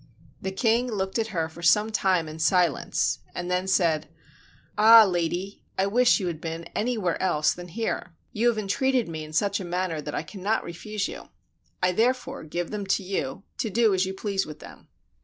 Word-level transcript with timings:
The 0.41 0.51
king 0.51 0.91
looked 0.91 1.19
at 1.19 1.27
her 1.27 1.47
for 1.47 1.61
some 1.61 1.91
time 1.91 2.27
in 2.27 2.39
silence, 2.39 3.19
and 3.35 3.51
then 3.51 3.67
said; 3.67 4.09
"Ah, 4.75 5.03
lady, 5.03 5.61
I 5.77 5.85
wish 5.85 6.17
that 6.17 6.21
you 6.21 6.25
had 6.25 6.41
been 6.41 6.63
anywhere 6.75 7.21
else 7.21 7.53
than 7.53 7.67
here: 7.67 8.15
you 8.31 8.47
have 8.47 8.57
entreated 8.57 9.07
me 9.07 9.23
in 9.23 9.31
such 9.31 9.59
a 9.59 9.63
manner 9.63 10.01
that 10.01 10.15
I 10.15 10.23
cannot 10.23 10.63
refuse 10.63 11.07
you; 11.07 11.29
I 11.83 11.91
therefore 11.91 12.43
give 12.45 12.71
them 12.71 12.87
to 12.87 13.03
you, 13.03 13.43
to 13.59 13.69
do 13.69 13.93
as 13.93 14.07
you 14.07 14.15
please 14.15 14.43
184 14.43 14.43
QUEEN 14.43 14.45
PHILIPPA 14.45 14.45
SAVES 14.47 14.47
THE 14.47 14.47
BURGHERS 14.47 14.47
with 14.47 14.59
them." 14.59 14.87